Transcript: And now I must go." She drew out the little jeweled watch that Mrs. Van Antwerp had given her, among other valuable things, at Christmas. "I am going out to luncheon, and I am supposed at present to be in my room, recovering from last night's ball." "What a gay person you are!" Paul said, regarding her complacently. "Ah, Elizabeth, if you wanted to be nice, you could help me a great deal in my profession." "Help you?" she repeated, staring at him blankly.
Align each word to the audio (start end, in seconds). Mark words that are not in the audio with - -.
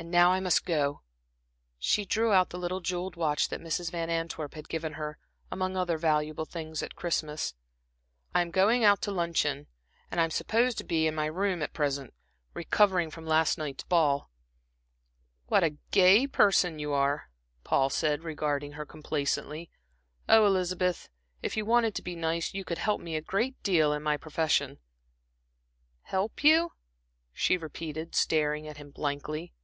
And 0.00 0.12
now 0.12 0.30
I 0.30 0.38
must 0.38 0.64
go." 0.64 1.02
She 1.76 2.04
drew 2.04 2.30
out 2.30 2.50
the 2.50 2.58
little 2.58 2.78
jeweled 2.78 3.16
watch 3.16 3.48
that 3.48 3.60
Mrs. 3.60 3.90
Van 3.90 4.08
Antwerp 4.08 4.54
had 4.54 4.68
given 4.68 4.92
her, 4.92 5.18
among 5.50 5.76
other 5.76 5.98
valuable 5.98 6.44
things, 6.44 6.84
at 6.84 6.94
Christmas. 6.94 7.54
"I 8.32 8.40
am 8.42 8.52
going 8.52 8.84
out 8.84 9.02
to 9.02 9.10
luncheon, 9.10 9.66
and 10.08 10.20
I 10.20 10.24
am 10.24 10.30
supposed 10.30 10.80
at 10.80 10.86
present 10.86 10.88
to 10.88 10.94
be 10.94 11.06
in 11.08 11.16
my 11.16 11.26
room, 11.26 11.66
recovering 12.54 13.10
from 13.10 13.26
last 13.26 13.58
night's 13.58 13.82
ball." 13.82 14.30
"What 15.48 15.64
a 15.64 15.76
gay 15.90 16.28
person 16.28 16.78
you 16.78 16.92
are!" 16.92 17.28
Paul 17.64 17.90
said, 17.90 18.22
regarding 18.22 18.74
her 18.74 18.86
complacently. 18.86 19.68
"Ah, 20.28 20.46
Elizabeth, 20.46 21.08
if 21.42 21.56
you 21.56 21.66
wanted 21.66 21.96
to 21.96 22.02
be 22.02 22.14
nice, 22.14 22.54
you 22.54 22.64
could 22.64 22.78
help 22.78 23.00
me 23.00 23.16
a 23.16 23.20
great 23.20 23.60
deal 23.64 23.92
in 23.92 24.04
my 24.04 24.16
profession." 24.16 24.78
"Help 26.02 26.44
you?" 26.44 26.74
she 27.32 27.56
repeated, 27.56 28.14
staring 28.14 28.68
at 28.68 28.76
him 28.76 28.92
blankly. 28.92 29.54